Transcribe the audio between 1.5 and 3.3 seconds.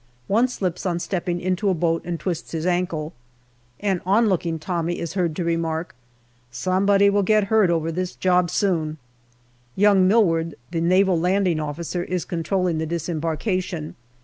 a boat and twists his ankle.